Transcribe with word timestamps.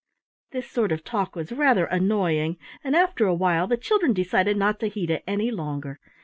This 0.49 0.67
sort 0.67 0.91
of 0.91 1.03
talk 1.03 1.35
was 1.35 1.51
rather 1.51 1.85
annoying, 1.85 2.57
and 2.83 2.95
after 2.95 3.27
a 3.27 3.35
while 3.35 3.67
the 3.67 3.77
children 3.77 4.13
decided 4.13 4.57
not 4.57 4.79
to 4.79 4.89
heed 4.89 5.11
it 5.11 5.23
any 5.27 5.51
longer. 5.51 5.99